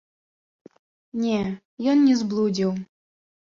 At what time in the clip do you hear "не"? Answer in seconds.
1.27-1.37, 2.09-2.19